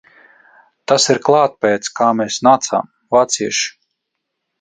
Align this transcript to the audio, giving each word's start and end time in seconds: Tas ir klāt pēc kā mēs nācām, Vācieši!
Tas 0.91 1.03
ir 1.13 1.19
klāt 1.27 1.59
pēc 1.65 1.89
kā 1.99 2.07
mēs 2.21 2.39
nācām, 2.47 2.89
Vācieši! 3.17 3.69